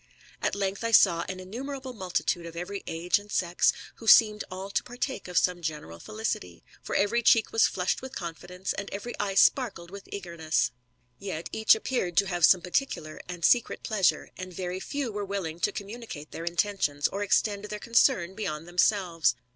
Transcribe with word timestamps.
At 0.41 0.55
length 0.55 0.83
I 0.83 0.89
saw 0.89 1.25
an 1.29 1.39
innumerable 1.39 1.93
multitude 1.93 2.47
of 2.47 2.55
every 2.55 2.81
age 2.87 3.19
and 3.19 3.31
sex, 3.31 3.71
who 3.97 4.07
seemed 4.07 4.43
all 4.49 4.71
to 4.71 4.81
partake 4.81 5.27
of 5.27 5.37
some 5.37 5.61
general 5.61 5.99
felicity; 5.99 6.63
for 6.81 6.95
every 6.95 7.21
cheek 7.21 7.51
was 7.51 7.67
flushed 7.67 8.01
with 8.01 8.15
confidence, 8.15 8.73
and 8.73 8.89
every 8.89 9.13
eye 9.19 9.35
sparkled 9.35 9.91
with 9.91 10.09
eagerness; 10.11 10.71
yet 11.19 11.49
each 11.51 11.75
appeared 11.75 12.17
to 12.17 12.25
have 12.25 12.45
some 12.45 12.61
particular 12.61 13.19
and 13.29 13.45
secret 13.45 13.83
pleasure, 13.83 14.31
and 14.37 14.55
very 14.55 14.79
few 14.79 15.11
were 15.11 15.23
willing 15.23 15.59
to 15.59 15.71
comrauni 15.71 16.09
cate 16.09 16.31
their 16.31 16.45
intentions, 16.45 17.07
or 17.09 17.21
extend 17.21 17.65
their 17.65 17.77
concern 17.77 18.33
beyond 18.33 18.67
themselves. 18.67 19.35